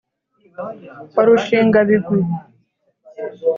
wa 1.15 1.23
rushingabigwi 1.27 2.19